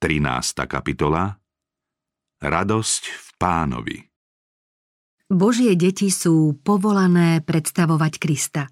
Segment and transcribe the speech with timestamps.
[0.00, 0.64] 13.
[0.64, 1.28] kapitola
[2.40, 4.00] Radosť v pánovi
[5.28, 8.64] Božie deti sú povolané predstavovať Krista,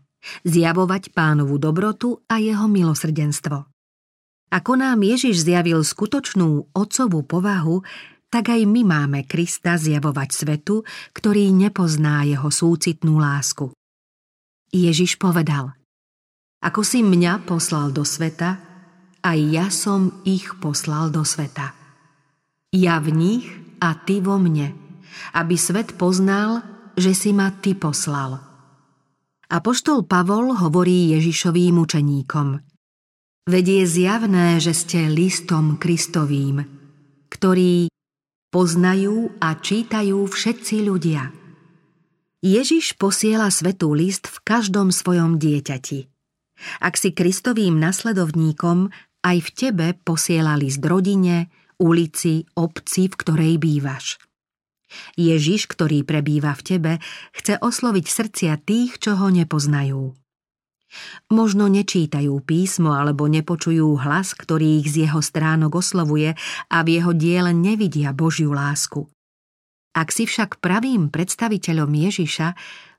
[0.48, 3.60] zjavovať pánovu dobrotu a jeho milosrdenstvo.
[4.56, 7.84] Ako nám Ježiš zjavil skutočnú otcovú povahu,
[8.32, 13.68] tak aj my máme Krista zjavovať svetu, ktorý nepozná jeho súcitnú lásku.
[14.72, 15.76] Ježiš povedal,
[16.64, 18.67] ako si mňa poslal do sveta,
[19.28, 21.76] aj ja som ich poslal do sveta.
[22.72, 23.46] Ja v nich
[23.84, 24.72] a ty vo mne,
[25.36, 26.64] aby svet poznal,
[26.96, 28.40] že si ma ty poslal.
[29.48, 32.60] Apoštol Pavol hovorí Ježišovým učeníkom.
[33.48, 36.68] Veď je zjavné, že ste listom Kristovým,
[37.32, 37.88] ktorý
[38.52, 41.32] poznajú a čítajú všetci ľudia.
[42.44, 46.12] Ježiš posiela svetú list v každom svojom dieťati.
[46.84, 48.92] Ak si Kristovým nasledovníkom,
[49.24, 54.18] aj v tebe posiela list rodine, ulici, obci, v ktorej bývaš.
[55.20, 56.92] Ježiš, ktorý prebýva v tebe,
[57.36, 60.16] chce osloviť srdcia tých, čo ho nepoznajú.
[61.28, 66.32] Možno nečítajú písmo alebo nepočujú hlas, ktorý ich z jeho stránok oslovuje
[66.72, 69.04] a v jeho diele nevidia Božiu lásku.
[69.92, 72.48] Ak si však pravým predstaviteľom Ježiša,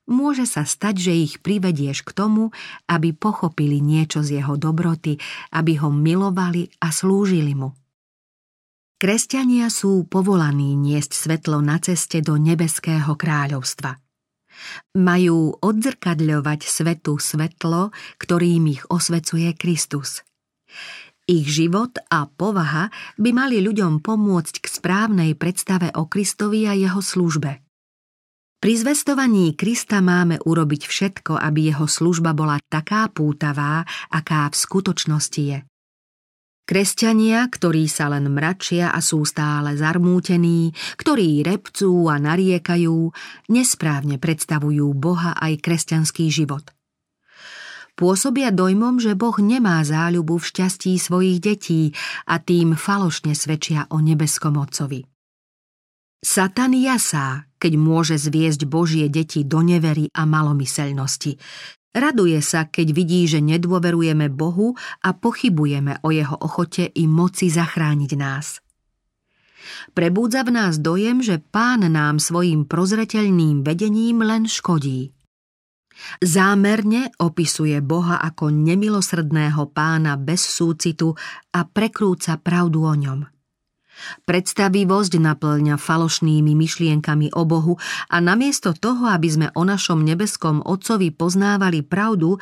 [0.09, 2.49] môže sa stať, že ich privedieš k tomu,
[2.89, 5.21] aby pochopili niečo z jeho dobroty,
[5.53, 7.77] aby ho milovali a slúžili mu.
[8.99, 13.95] Kresťania sú povolaní niesť svetlo na ceste do nebeského kráľovstva.
[14.99, 20.19] Majú odzrkadľovať svetu svetlo, ktorým ich osvecuje Kristus.
[21.31, 26.99] Ich život a povaha by mali ľuďom pomôcť k správnej predstave o Kristovi a jeho
[26.99, 27.63] službe–
[28.59, 35.41] pri zvestovaní Krista máme urobiť všetko, aby jeho služba bola taká pútavá, aká v skutočnosti
[35.41, 35.59] je.
[36.69, 40.69] Kresťania, ktorí sa len mračia a sú stále zarmútení,
[41.01, 43.09] ktorí repcú a nariekajú,
[43.49, 46.69] nesprávne predstavujú Boha aj kresťanský život.
[47.97, 51.91] Pôsobia dojmom, že Boh nemá záľubu v šťastí svojich detí
[52.29, 55.03] a tým falošne svedčia o nebeskom Otcovi.
[56.21, 61.35] Satan jasá, keď môže zviesť Božie deti do nevery a malomyselnosti.
[61.91, 68.11] Raduje sa, keď vidí, že nedôverujeme Bohu a pochybujeme o jeho ochote i moci zachrániť
[68.15, 68.63] nás.
[69.91, 75.11] Prebúdza v nás dojem, že pán nám svojim prozreteľným vedením len škodí.
[76.23, 81.11] Zámerne opisuje Boha ako nemilosrdného pána bez súcitu
[81.51, 83.19] a prekrúca pravdu o ňom–
[84.27, 87.75] Predstavivosť naplňa falošnými myšlienkami o Bohu
[88.09, 92.37] a namiesto toho, aby sme o našom nebeskom Otcovi poznávali pravdu,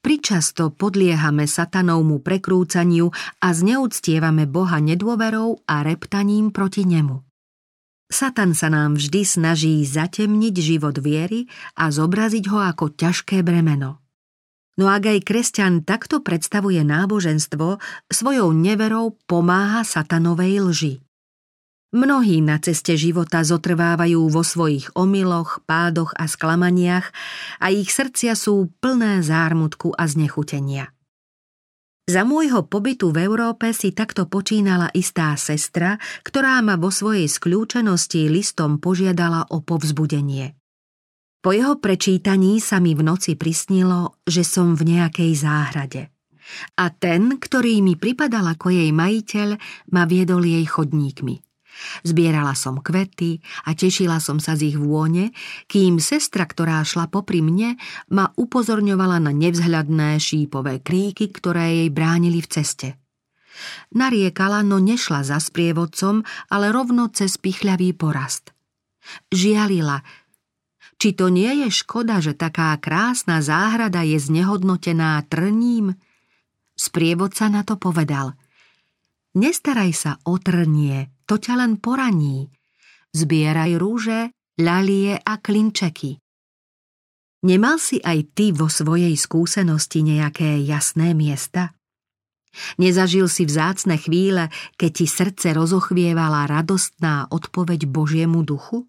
[0.00, 3.10] pričasto podliehame satanovmu prekrúcaniu
[3.42, 7.26] a zneúctievame Boha nedôverou a reptaním proti nemu.
[8.06, 14.05] Satan sa nám vždy snaží zatemniť život viery a zobraziť ho ako ťažké bremeno.
[14.76, 17.80] No ak aj kresťan takto predstavuje náboženstvo,
[18.12, 20.94] svojou neverou pomáha satanovej lži.
[21.96, 27.08] Mnohí na ceste života zotrvávajú vo svojich omyloch, pádoch a sklamaniach
[27.56, 30.92] a ich srdcia sú plné zármutku a znechutenia.
[32.06, 38.28] Za môjho pobytu v Európe si takto počínala istá sestra, ktorá ma vo svojej skľúčenosti
[38.28, 40.54] listom požiadala o povzbudenie.
[41.46, 46.10] Po jeho prečítaní sa mi v noci prisnilo, že som v nejakej záhrade.
[46.74, 49.54] A ten, ktorý mi pripadal ako jej majiteľ,
[49.94, 51.38] ma viedol jej chodníkmi.
[52.02, 55.30] Zbierala som kvety a tešila som sa z ich vône,
[55.70, 57.78] kým sestra, ktorá šla popri mne,
[58.10, 62.88] ma upozorňovala na nevzhľadné šípové kríky, ktoré jej bránili v ceste.
[63.94, 68.50] Nariekala, no nešla za sprievodcom, ale rovno cez pichľavý porast.
[69.30, 70.25] Žialila,
[70.96, 75.96] či to nie je škoda, že taká krásna záhrada je znehodnotená trním?
[76.76, 78.36] Sprievodca na to povedal.
[79.36, 82.48] Nestaraj sa o trnie, to ťa len poraní.
[83.12, 86.16] Zbieraj rúže, ľalie a klinčeky.
[87.44, 91.76] Nemal si aj ty vo svojej skúsenosti nejaké jasné miesta?
[92.80, 94.48] Nezažil si vzácne chvíle,
[94.80, 98.88] keď ti srdce rozochvievala radostná odpoveď Božiemu duchu?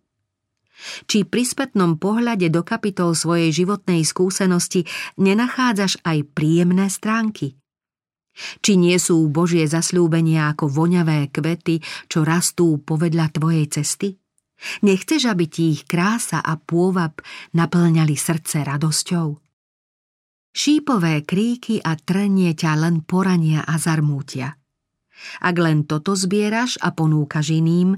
[1.09, 4.85] Či pri spätnom pohľade do kapitol svojej životnej skúsenosti
[5.17, 7.57] nenachádzaš aj príjemné stránky?
[8.61, 14.13] Či nie sú Božie zasľúbenia ako voňavé kvety, čo rastú povedľa tvojej cesty?
[14.85, 17.21] Nechceš, aby ti ich krása a pôvab
[17.53, 19.27] naplňali srdce radosťou?
[20.57, 24.57] Šípové kríky a trnie ťa len porania a zarmútia.
[25.41, 27.97] Ak len toto zbieraš a ponúkaš iným,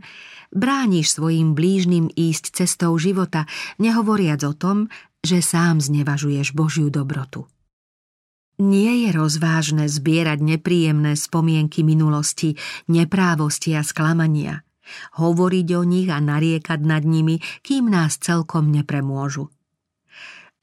[0.53, 3.45] brániš svojim blížnym ísť cestou života,
[3.77, 4.87] nehovoriac o tom,
[5.19, 7.45] že sám znevažuješ Božiu dobrotu.
[8.59, 12.59] Nie je rozvážne zbierať nepríjemné spomienky minulosti,
[12.91, 14.67] neprávosti a sklamania,
[15.15, 19.47] hovoriť o nich a nariekať nad nimi, kým nás celkom nepremôžu.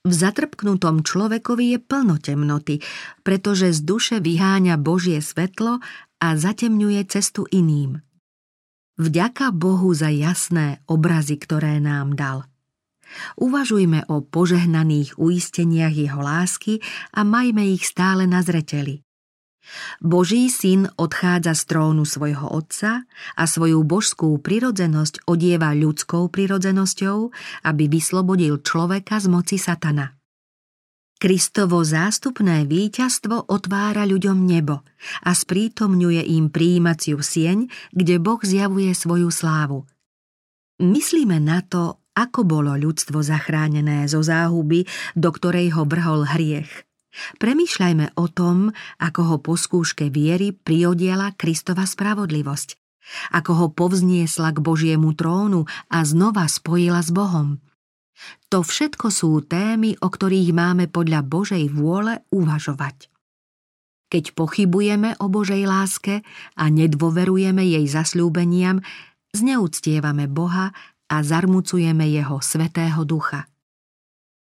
[0.06, 2.78] V zatrpknutom človekovi je plno temnoty,
[3.26, 5.82] pretože z duše vyháňa Božie svetlo
[6.22, 8.00] a zatemňuje cestu iným.
[8.96, 12.48] Vďaka Bohu za jasné obrazy, ktoré nám dal.
[13.38, 16.80] Uvažujme o požehnaných uisteniach jeho lásky
[17.12, 19.04] a majme ich stále na zreteli.
[20.00, 23.04] Boží syn odchádza z trónu svojho otca
[23.34, 27.16] a svoju božskú prirodzenosť odieva ľudskou prirodzenosťou,
[27.66, 30.15] aby vyslobodil človeka z moci satana.
[31.16, 34.84] Kristovo zástupné víťazstvo otvára ľuďom nebo
[35.24, 39.88] a sprítomňuje im príjímaciu sieň, kde Boh zjavuje svoju slávu.
[40.76, 44.84] Myslíme na to, ako bolo ľudstvo zachránené zo záhuby,
[45.16, 46.84] do ktorej ho vrhol hriech.
[47.40, 52.76] Premýšľajme o tom, ako ho po skúške viery priodiela Kristova spravodlivosť,
[53.32, 57.56] ako ho povzniesla k Božiemu trónu a znova spojila s Bohom–
[58.48, 63.12] to všetko sú témy, o ktorých máme podľa Božej vôle uvažovať.
[64.06, 66.22] Keď pochybujeme o Božej láske
[66.54, 68.78] a nedôverujeme jej zasľúbeniam,
[69.34, 70.70] zneúctievame Boha
[71.10, 73.50] a zarmucujeme Jeho svetého ducha.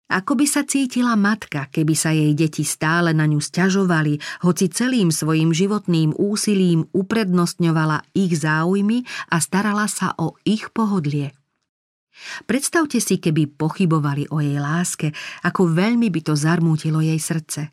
[0.09, 5.13] Ako by sa cítila matka, keby sa jej deti stále na ňu sťažovali, hoci celým
[5.13, 11.38] svojim životným úsilím uprednostňovala ich záujmy a starala sa o ich pohodlie.
[12.45, 17.71] Predstavte si, keby pochybovali o jej láske, ako veľmi by to zarmútilo jej srdce.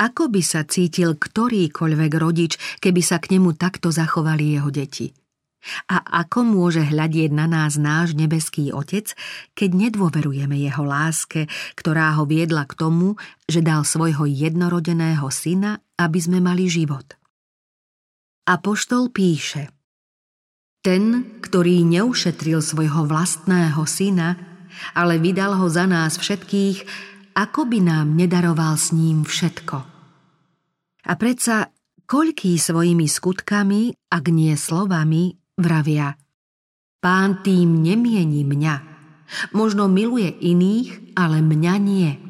[0.00, 5.12] Ako by sa cítil ktorýkoľvek rodič, keby sa k nemu takto zachovali jeho deti?
[5.90, 9.12] A ako môže hľadieť na nás náš nebeský Otec,
[9.58, 16.18] keď nedôverujeme jeho láske, ktorá ho viedla k tomu, že dal svojho jednorodeného syna, aby
[16.22, 17.18] sme mali život?
[18.48, 19.68] Apoštol píše–
[20.82, 24.38] ten, ktorý neušetril svojho vlastného syna,
[24.94, 26.86] ale vydal ho za nás všetkých,
[27.34, 29.78] ako by nám nedaroval s ním všetko.
[31.08, 31.70] A predsa,
[32.04, 36.18] koľký svojimi skutkami, ak nie slovami, vravia
[36.98, 38.76] Pán tým nemieni mňa.
[39.54, 42.27] Možno miluje iných, ale mňa nie.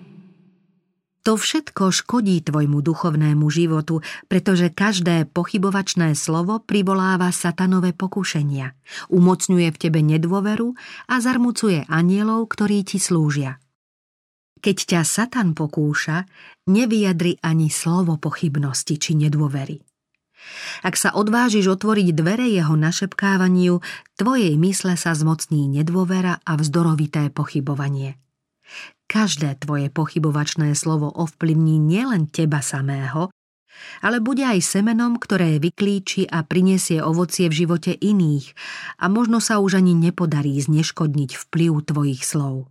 [1.28, 4.00] To všetko škodí tvojmu duchovnému životu,
[4.32, 8.72] pretože každé pochybovačné slovo privoláva satanové pokušenia,
[9.12, 10.72] umocňuje v tebe nedôveru
[11.04, 13.60] a zarmucuje anielov, ktorí ti slúžia.
[14.64, 16.24] Keď ťa Satan pokúša,
[16.64, 19.84] nevyjadri ani slovo pochybnosti či nedôvery.
[20.80, 23.84] Ak sa odvážiš otvoriť dvere jeho našepkávaniu,
[24.16, 28.16] tvojej mysle sa zmocní nedôvera a vzdorovité pochybovanie–
[29.08, 33.32] Každé tvoje pochybovačné slovo ovplyvní nielen teba samého,
[34.04, 38.52] ale bude aj semenom, ktoré vyklíči a prinesie ovocie v živote iných
[39.00, 42.68] a možno sa už ani nepodarí zneškodniť vplyv tvojich slov.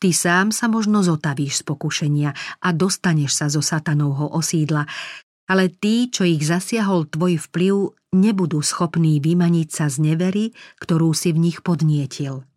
[0.00, 2.30] Ty sám sa možno zotavíš z pokušenia
[2.62, 4.88] a dostaneš sa zo satanovho osídla,
[5.48, 7.74] ale tí, čo ich zasiahol tvoj vplyv,
[8.16, 12.48] nebudú schopní vymaniť sa z nevery, ktorú si v nich podnietil.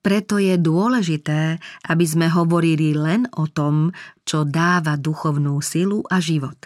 [0.00, 3.92] Preto je dôležité, aby sme hovorili len o tom,
[4.24, 6.56] čo dáva duchovnú silu a život.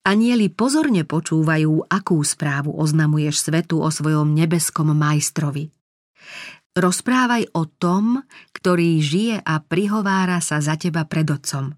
[0.00, 5.68] Anieli pozorne počúvajú, akú správu oznamuješ svetu o svojom nebeskom majstrovi.
[6.72, 8.24] Rozprávaj o tom,
[8.56, 11.76] ktorý žije a prihovára sa za teba pred otcom.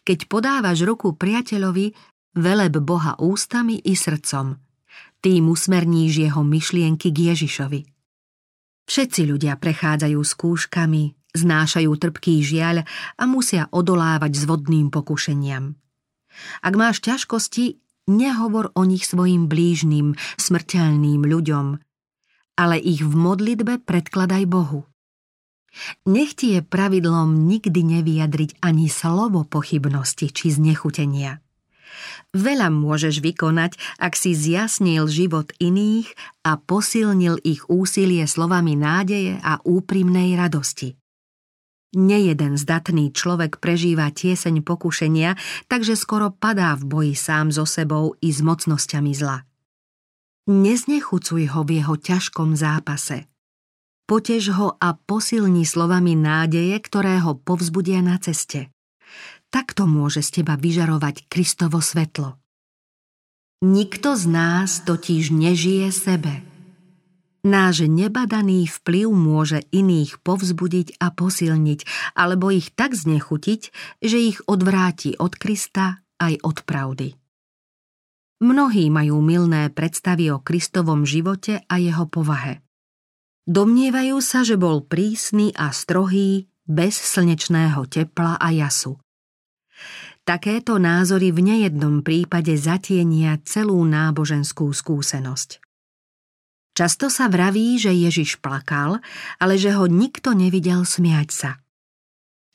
[0.00, 1.92] Keď podávaš ruku priateľovi,
[2.40, 4.56] veleb Boha ústami i srdcom.
[5.20, 7.80] Tým usmerníš jeho myšlienky k Ježišovi–
[8.86, 12.86] Všetci ľudia prechádzajú skúškami, znášajú trpký žiaľ
[13.18, 15.74] a musia odolávať s vodným pokušeniam.
[16.62, 21.66] Ak máš ťažkosti, nehovor o nich svojim blížnym, smrteľným ľuďom,
[22.56, 24.88] ale ich v modlitbe predkladaj Bohu.
[26.08, 31.44] Nech ti je pravidlom nikdy nevyjadriť ani slovo pochybnosti či znechutenia.
[32.36, 36.12] Veľa môžeš vykonať, ak si zjasnil život iných
[36.44, 40.98] a posilnil ich úsilie slovami nádeje a úprimnej radosti.
[41.96, 48.28] Nejeden zdatný človek prežíva tieseň pokušenia, takže skoro padá v boji sám so sebou i
[48.28, 49.48] s mocnosťami zla.
[50.46, 53.26] Neznechucuj ho v jeho ťažkom zápase.
[54.06, 58.70] Potež ho a posilni slovami nádeje, ktoré ho povzbudia na ceste.
[59.56, 62.36] Takto môže z teba vyžarovať Kristovo svetlo.
[63.64, 66.44] Nikto z nás totiž nežije sebe.
[67.40, 71.80] Náš nebadaný vplyv môže iných povzbudiť a posilniť,
[72.12, 73.72] alebo ich tak znechutiť,
[74.04, 77.16] že ich odvráti od Krista aj od pravdy.
[78.44, 82.60] Mnohí majú milné predstavy o Kristovom živote a jeho povahe.
[83.48, 89.00] Domnievajú sa, že bol prísny a strohý, bez slnečného tepla a jasu.
[90.26, 95.62] Takéto názory v nejednom prípade zatienia celú náboženskú skúsenosť.
[96.76, 99.00] Často sa vraví, že Ježiš plakal,
[99.40, 101.50] ale že ho nikto nevidel smiať sa.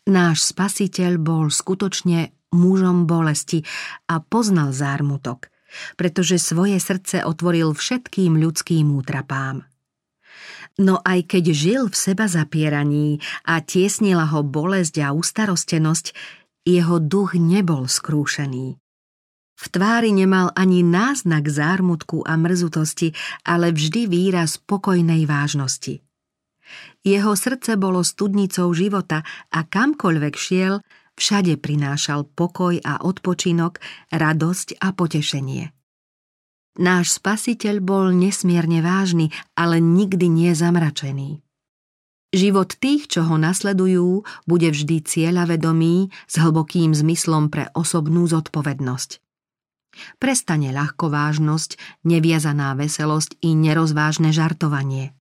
[0.06, 3.66] Náš spasiteľ bol skutočne mužom bolesti
[4.12, 5.50] a poznal zármutok,
[5.96, 9.64] pretože svoje srdce otvoril všetkým ľudským útrapám.
[10.80, 16.16] No aj keď žil v seba zapieraní a tiesnila ho bolesť a ustarostenosť,
[16.66, 18.78] jeho duch nebol skrúšený.
[19.62, 23.14] V tvári nemal ani náznak zármutku a mrzutosti,
[23.46, 26.02] ale vždy výraz pokojnej vážnosti.
[27.06, 29.22] Jeho srdce bolo studnicou života
[29.54, 30.82] a kamkoľvek šiel,
[31.14, 33.78] všade prinášal pokoj a odpočinok,
[34.10, 35.70] radosť a potešenie.
[36.82, 41.44] Náš spasiteľ bol nesmierne vážny, ale nikdy nie zamračený.
[42.32, 49.20] Život tých, čo ho nasledujú, bude vždy cieľavedomý s hlbokým zmyslom pre osobnú zodpovednosť.
[50.16, 51.76] Prestane ľahkovážnosť,
[52.08, 55.12] neviazaná veselosť i nerozvážne žartovanie.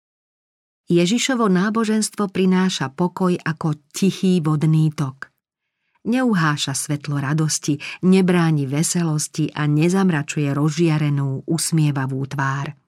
[0.86, 5.30] Ježišovo náboženstvo prináša pokoj ako tichý vodný tok.
[6.06, 7.76] Neuháša svetlo radosti,
[8.06, 12.79] nebráni veselosti a nezamračuje rozžiarenú, usmievavú tvár.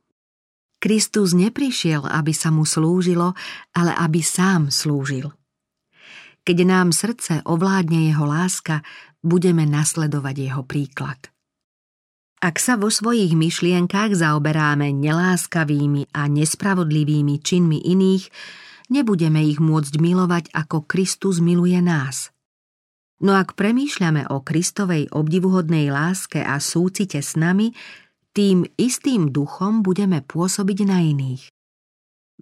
[0.83, 3.39] Kristus neprišiel, aby sa mu slúžilo,
[3.71, 5.31] ale aby sám slúžil.
[6.43, 8.83] Keď nám srdce ovládne jeho láska,
[9.23, 11.31] budeme nasledovať jeho príklad.
[12.43, 18.27] Ak sa vo svojich myšlienkách zaoberáme neláskavými a nespravodlivými činmi iných,
[18.91, 22.27] nebudeme ich môcť milovať ako Kristus miluje nás–
[23.23, 27.71] No ak premýšľame o Kristovej obdivuhodnej láske a súcite s nami,
[28.33, 31.53] tým istým duchom budeme pôsobiť na iných.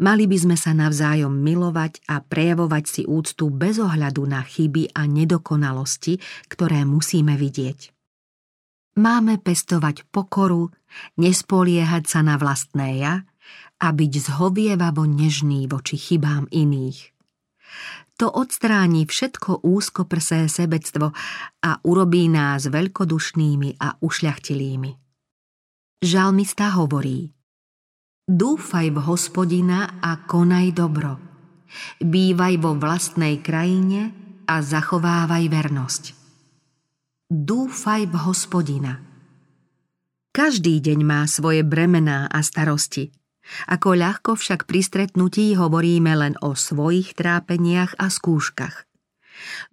[0.00, 5.04] Mali by sme sa navzájom milovať a prejavovať si úctu bez ohľadu na chyby a
[5.04, 6.16] nedokonalosti,
[6.48, 7.92] ktoré musíme vidieť.
[8.96, 10.72] Máme pestovať pokoru,
[11.20, 13.14] nespoliehať sa na vlastné ja
[13.76, 17.12] a byť zhovievavo nežný voči chybám iných.
[18.20, 21.12] To odstráni všetko úzkoprsé sebectvo
[21.64, 25.09] a urobí nás veľkodušnými a ušľachtilými.
[26.00, 27.28] Žalmista hovorí
[28.24, 31.20] Dúfaj v hospodina a konaj dobro.
[32.00, 34.10] Bývaj vo vlastnej krajine
[34.48, 36.04] a zachovávaj vernosť.
[37.28, 38.96] Dúfaj v hospodina.
[40.32, 43.12] Každý deň má svoje bremená a starosti–
[43.66, 48.89] ako ľahko však pri stretnutí hovoríme len o svojich trápeniach a skúškach.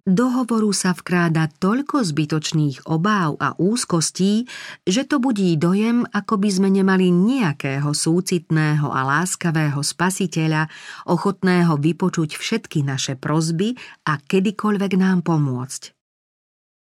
[0.04, 4.48] Do hovoru sa vkráda toľko zbytočných obáv a úzkostí,
[4.84, 10.68] že to budí dojem, ako by sme nemali nejakého súcitného a láskavého spasiteľa,
[11.08, 13.74] ochotného vypočuť všetky naše prozby
[14.08, 15.98] a kedykoľvek nám pomôcť.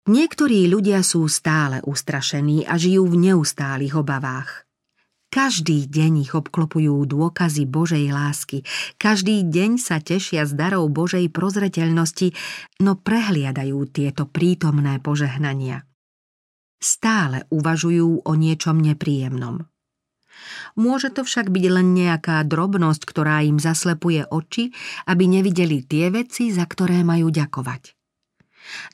[0.05, 4.64] Niektorí ľudia sú stále ustrašení a žijú v neustálých obavách.
[5.35, 8.63] Každý deň ich obklopujú dôkazy Božej lásky,
[9.03, 12.31] každý deň sa tešia z darov Božej prozreteľnosti,
[12.79, 15.83] no prehliadajú tieto prítomné požehnania.
[16.79, 19.67] Stále uvažujú o niečom nepríjemnom.
[20.79, 24.71] Môže to však byť len nejaká drobnosť, ktorá im zaslepuje oči,
[25.11, 28.04] aby nevideli tie veci, za ktoré majú ďakovať.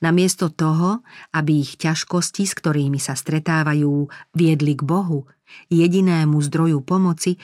[0.03, 1.03] Namiesto toho,
[1.35, 5.31] aby ich ťažkosti, s ktorými sa stretávajú, viedli k Bohu,
[5.71, 7.39] jedinému zdroju pomoci,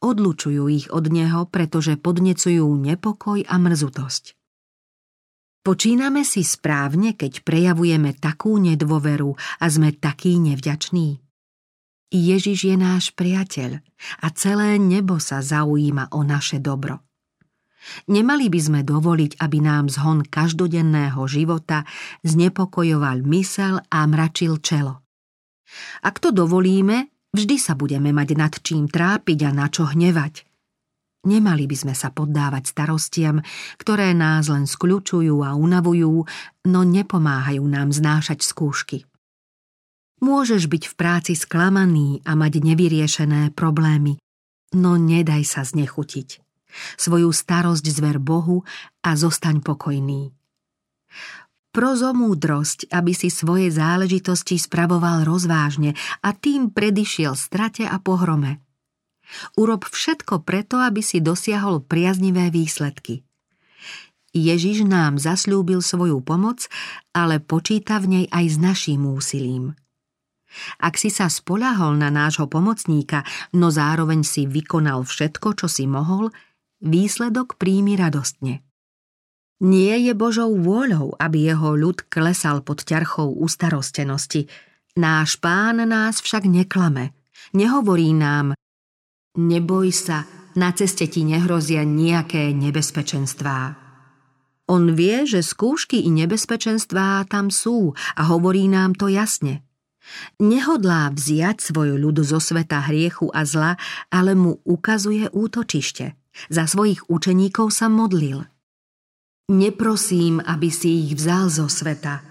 [0.00, 4.36] odlučujú ich od Neho, pretože podnecujú nepokoj a mrzutosť.
[5.60, 11.20] Počíname si správne, keď prejavujeme takú nedôveru a sme takí nevďační?
[12.10, 13.84] Ježiš je náš priateľ
[14.24, 17.04] a celé nebo sa zaujíma o naše dobro.
[18.08, 21.88] Nemali by sme dovoliť, aby nám zhon každodenného života
[22.22, 25.00] znepokojoval mysel a mračil čelo.
[26.04, 30.44] Ak to dovolíme, vždy sa budeme mať nad čím trápiť a na čo hnevať.
[31.20, 33.44] Nemali by sme sa poddávať starostiam,
[33.76, 36.24] ktoré nás len skľučujú a unavujú,
[36.64, 39.04] no nepomáhajú nám znášať skúšky.
[40.24, 44.16] Môžeš byť v práci sklamaný a mať nevyriešené problémy,
[44.76, 46.49] no nedaj sa znechutiť.
[46.98, 48.62] Svoju starosť zver Bohu
[49.02, 50.30] a zostaň pokojný.
[51.70, 58.58] Prozo múdrosť, aby si svoje záležitosti spravoval rozvážne a tým predišiel strate a pohrome.
[59.54, 63.22] Urob všetko preto, aby si dosiahol priaznivé výsledky.
[64.34, 66.66] Ježiš nám zasľúbil svoju pomoc,
[67.14, 69.74] ale počíta v nej aj s naším úsilím.
[70.82, 73.22] Ak si sa spolahol na nášho pomocníka,
[73.54, 76.34] no zároveň si vykonal všetko, čo si mohol,
[76.80, 78.64] výsledok príjmi radostne.
[79.60, 84.48] Nie je Božou vôľou, aby jeho ľud klesal pod ťarchou ustarostenosti.
[84.96, 87.12] Náš pán nás však neklame.
[87.52, 88.56] Nehovorí nám,
[89.36, 90.24] neboj sa,
[90.56, 93.76] na ceste ti nehrozia nejaké nebezpečenstvá.
[94.70, 99.66] On vie, že skúšky i nebezpečenstvá tam sú a hovorí nám to jasne.
[100.40, 103.72] Nehodlá vziať svoj ľud zo sveta hriechu a zla,
[104.08, 106.19] ale mu ukazuje útočište.
[106.48, 108.46] Za svojich učeníkov sa modlil–
[109.50, 112.22] Neprosím, aby si ich vzal zo sveta,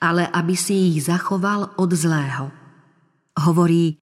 [0.00, 2.48] ale aby si ich zachoval od zlého.
[3.44, 4.00] Hovorí,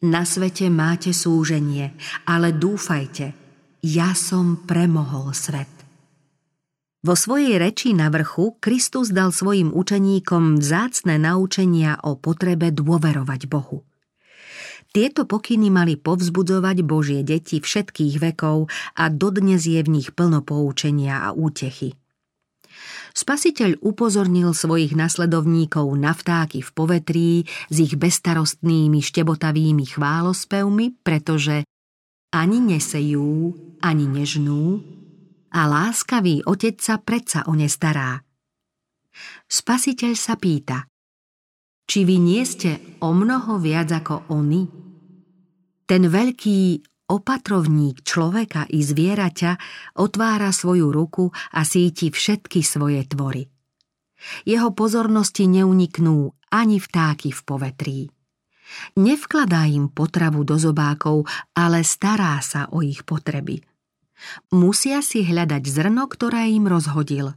[0.00, 1.92] na svete máte súženie,
[2.24, 3.36] ale dúfajte,
[3.84, 5.68] ja som premohol svet.
[7.04, 13.84] Vo svojej reči na vrchu Kristus dal svojim učeníkom vzácne naučenia o potrebe dôverovať Bohu.
[14.90, 18.66] Tieto pokyny mali povzbudzovať Božie deti všetkých vekov
[18.98, 21.94] a dodnes je v nich plno poučenia a útechy.
[23.14, 27.30] Spasiteľ upozornil svojich nasledovníkov na vtáky v povetrí
[27.70, 31.62] s ich bestarostnými štebotavými chválospevmi, pretože
[32.34, 34.82] ani nesejú, ani nežnú
[35.54, 38.22] a láskavý otec sa predsa o ne stará.
[39.50, 40.89] Spasiteľ sa pýta,
[41.90, 44.62] či vy nie ste o mnoho viac ako oni?
[45.90, 49.58] Ten veľký opatrovník človeka i zvieraťa
[49.98, 53.50] otvára svoju ruku a síti všetky svoje tvory.
[54.46, 57.98] Jeho pozornosti neuniknú ani vtáky v povetrí.
[58.94, 61.26] Nevkladá im potravu do zobákov,
[61.58, 63.66] ale stará sa o ich potreby.
[64.54, 67.34] Musia si hľadať zrno, ktoré im rozhodil.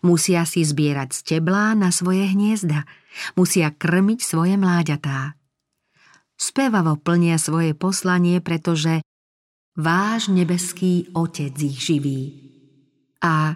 [0.00, 2.88] Musia si zbierať steblá na svoje hniezda.
[3.36, 5.36] Musia krmiť svoje mláďatá
[6.42, 9.06] spevavo plnia svoje poslanie, pretože
[9.78, 12.20] váš nebeský Otec ich živí.
[13.22, 13.54] A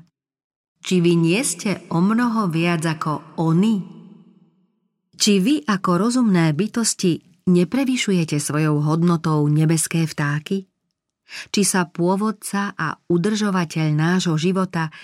[0.78, 3.82] či vy nie ste o mnoho viac ako oni?
[5.18, 10.70] Či vy ako rozumné bytosti neprevyšujete svojou hodnotou nebeské vtáky?
[11.50, 14.94] Či sa pôvodca a udržovateľ nášho života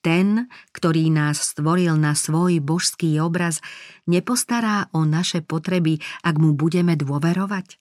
[0.00, 3.60] ten, ktorý nás stvoril na svoj božský obraz,
[4.08, 7.80] nepostará o naše potreby, ak mu budeme dôverovať?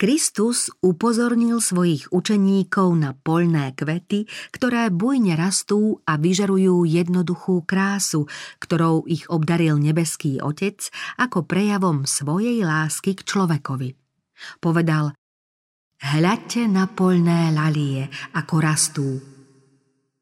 [0.00, 8.24] Kristus upozornil svojich učeníkov na poľné kvety, ktoré bujne rastú a vyžarujú jednoduchú krásu,
[8.64, 10.88] ktorou ich obdaril nebeský Otec
[11.20, 13.92] ako prejavom svojej lásky k človekovi.
[14.64, 15.12] Povedal,
[16.00, 19.20] hľadte na poľné lalie, ako rastú,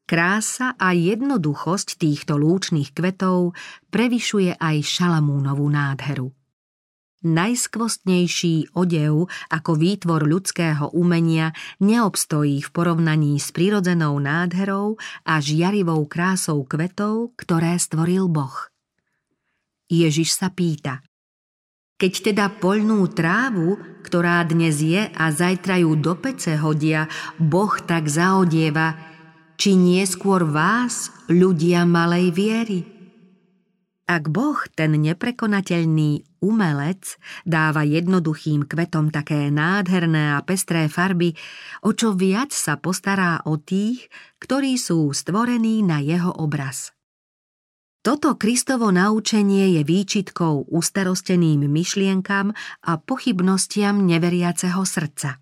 [0.09, 3.53] Krása a jednoduchosť týchto lúčných kvetov
[3.93, 6.33] prevyšuje aj Šalamúnovú nádheru.
[7.29, 11.53] Najskvostnejší odev ako výtvor ľudského umenia
[11.85, 14.97] neobstojí v porovnaní s prirodzenou nádherou
[15.29, 18.73] a žiarivou krásou kvetov, ktoré stvoril Boh.
[19.93, 21.05] Ježiš sa pýta,
[21.99, 23.75] keď teda poľnú trávu,
[24.07, 27.11] ktorá dnes je a zajtra ju do pece hodia,
[27.43, 29.08] Boh tak zaodieva,
[29.59, 32.81] či nie skôr vás, ľudia malej viery?
[34.09, 41.37] Ak Boh, ten neprekonateľný umelec, dáva jednoduchým kvetom také nádherné a pestré farby,
[41.85, 44.09] o čo viac sa postará o tých,
[44.41, 46.97] ktorí sú stvorení na jeho obraz.
[48.01, 52.57] Toto Kristovo naučenie je výčitkou ustarosteným myšlienkam
[52.89, 55.37] a pochybnostiam neveriaceho srdca.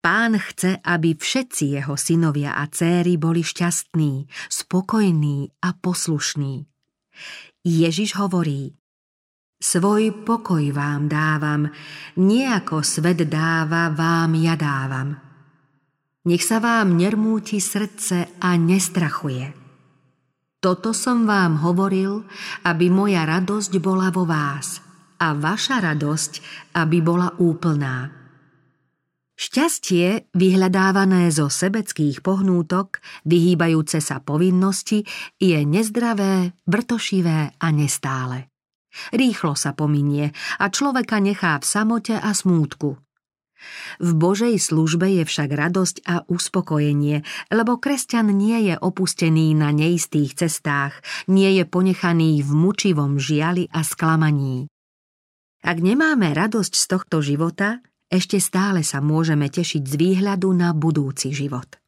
[0.00, 6.64] Pán chce, aby všetci jeho synovia a céry boli šťastní, spokojní a poslušní.
[7.60, 8.72] Ježiš hovorí,
[9.60, 11.68] svoj pokoj vám dávam,
[12.16, 15.20] nie ako svet dáva, vám ja dávam.
[16.24, 19.52] Nech sa vám nermúti srdce a nestrachuje.
[20.64, 22.24] Toto som vám hovoril,
[22.64, 24.80] aby moja radosť bola vo vás
[25.20, 26.32] a vaša radosť,
[26.76, 28.19] aby bola úplná.
[29.40, 35.08] Šťastie, vyhľadávané zo sebeckých pohnútok, vyhýbajúce sa povinnosti,
[35.40, 38.52] je nezdravé, vrtošivé a nestále.
[39.16, 43.00] Rýchlo sa pominie a človeka nechá v samote a smútku.
[43.96, 50.36] V Božej službe je však radosť a uspokojenie, lebo kresťan nie je opustený na neistých
[50.36, 51.00] cestách,
[51.32, 54.68] nie je ponechaný v mučivom žiali a sklamaní.
[55.64, 61.30] Ak nemáme radosť z tohto života, ešte stále sa môžeme tešiť z výhľadu na budúci
[61.30, 61.78] život.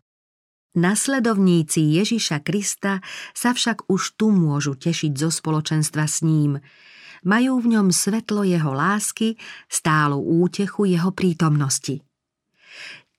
[0.73, 3.05] Nasledovníci Ježiša Krista
[3.37, 6.65] sa však už tu môžu tešiť zo spoločenstva s ním.
[7.29, 9.37] Majú v ňom svetlo jeho lásky,
[9.69, 12.01] stálu útechu jeho prítomnosti.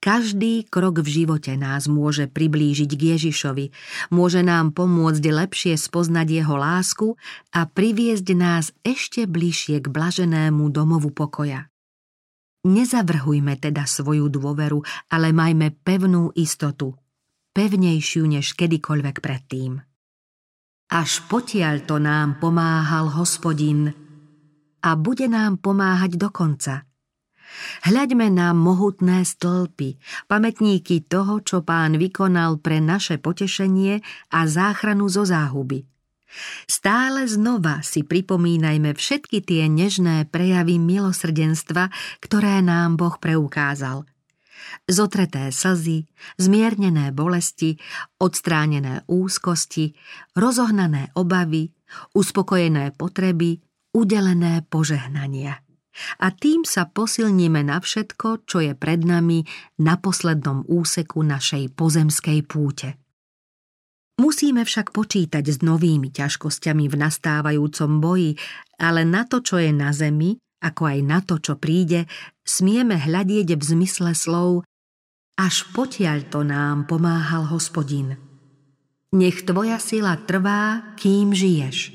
[0.04, 3.66] Každý krok v živote nás môže priblížiť k Ježišovi,
[4.12, 7.16] môže nám pomôcť lepšie spoznať jeho lásku
[7.56, 11.72] a priviesť nás ešte bližšie k blaženému domovu pokoja.
[12.64, 14.80] Nezavrhujme teda svoju dôveru,
[15.12, 16.96] ale majme pevnú istotu–
[17.56, 19.84] pevnejšiu než kedykoľvek predtým.
[20.94, 23.94] Až potiaľ to nám pomáhal hospodin
[24.84, 26.84] a bude nám pomáhať do konca.
[27.86, 34.02] Hľaďme na mohutné stĺpy, pamätníky toho, čo pán vykonal pre naše potešenie
[34.34, 35.93] a záchranu zo záhuby.
[36.66, 44.04] Stále znova si pripomínajme všetky tie nežné prejavy milosrdenstva, ktoré nám Boh preukázal–
[44.88, 46.08] zotreté slzy,
[46.40, 47.80] zmiernené bolesti,
[48.20, 49.96] odstránené úzkosti,
[50.36, 51.72] rozohnané obavy,
[52.16, 53.62] uspokojené potreby,
[53.94, 55.62] udelené požehnania.
[56.18, 59.46] A tým sa posilníme na všetko, čo je pred nami
[59.78, 63.03] na poslednom úseku našej pozemskej púte.
[64.22, 68.32] Musíme však počítať s novými ťažkosťami v nastávajúcom boji,
[68.78, 72.06] ale na to, čo je na zemi, ako aj na to, čo príde,
[72.46, 74.64] smieme hľadieť v zmysle slov
[75.38, 78.18] až potiaľ to nám pomáhal hospodin.
[79.14, 81.94] Nech tvoja sila trvá, kým žiješ.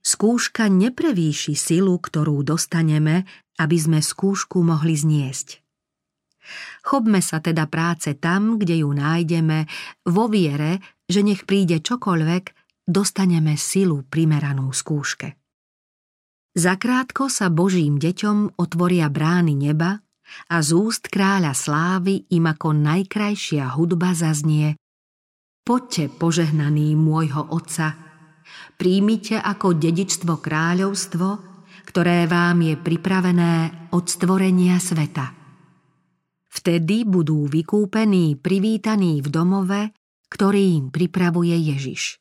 [0.00, 3.26] Skúška neprevýši silu, ktorú dostaneme,
[3.56, 5.60] aby sme skúšku mohli zniesť.
[6.86, 9.66] Chobme sa teda práce tam, kde ju nájdeme,
[10.06, 12.44] vo viere, že nech príde čokoľvek,
[12.86, 15.34] dostaneme silu primeranú skúške.
[16.56, 20.00] Zakrátko sa Božím deťom otvoria brány neba
[20.48, 24.78] a z úst kráľa slávy im ako najkrajšia hudba zaznie
[25.66, 27.98] Poďte, požehnaný môjho Otca,
[28.78, 31.28] príjmite ako dedičstvo kráľovstvo,
[31.90, 33.54] ktoré vám je pripravené
[33.90, 35.34] od stvorenia sveta.
[36.46, 39.90] Vtedy budú vykúpení, privítaní v domove,
[40.28, 42.18] ktorý im pripravuje Ježiš.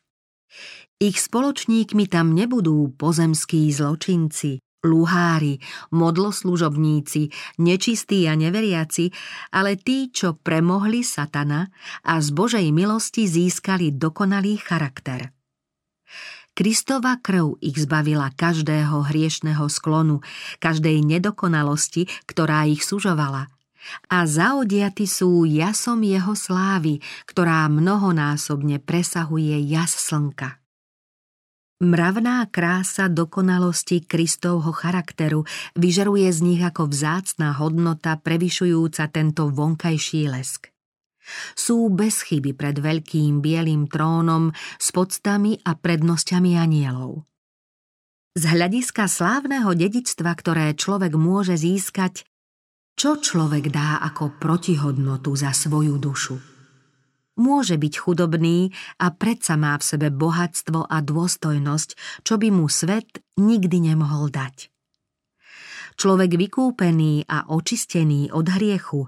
[0.95, 5.59] Ich spoločníkmi tam nebudú pozemskí zločinci, luhári,
[5.91, 9.11] modloslužobníci, nečistí a neveriaci,
[9.51, 11.67] ale tí, čo premohli satana
[12.05, 15.33] a z Božej milosti získali dokonalý charakter.
[16.55, 20.23] Kristova krv ich zbavila každého hriešného sklonu,
[20.63, 23.51] každej nedokonalosti, ktorá ich sužovala.
[24.09, 30.59] A zaodiaty sú jasom jeho slávy, ktorá mnohonásobne presahuje jas slnka.
[31.83, 35.43] Mravná krása dokonalosti Kristovho charakteru
[35.75, 40.71] vyžaruje z nich ako vzácná hodnota prevyšujúca tento vonkajší lesk.
[41.51, 47.27] Sú bez chyby pred veľkým bielým trónom s podstami a prednosťami anielov.
[48.39, 52.23] Z hľadiska slávneho dedičstva, ktoré človek môže získať,
[53.05, 56.41] čo človek dá ako protihodnotu za svoju dušu?
[57.37, 61.89] Môže byť chudobný a predsa má v sebe bohatstvo a dôstojnosť,
[62.25, 64.73] čo by mu svet nikdy nemohol dať.
[66.01, 69.05] Človek vykúpený a očistený od hriechu,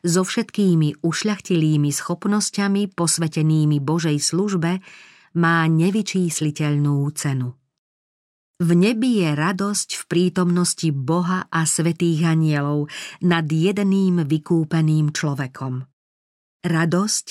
[0.00, 4.80] so všetkými ušľachtilými schopnosťami posvetenými Božej službe,
[5.36, 7.52] má nevyčísliteľnú cenu.
[8.62, 12.86] V nebi je radosť v prítomnosti Boha a svetých anielov
[13.18, 15.82] nad jedným vykúpeným človekom.
[16.62, 17.26] Radosť,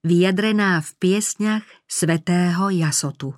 [0.00, 3.36] vyjadrená v piesňach svetého Jasotu.